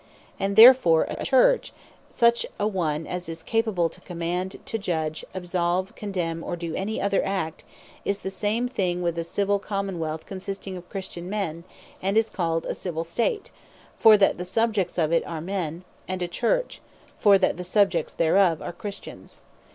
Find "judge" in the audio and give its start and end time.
4.79-5.23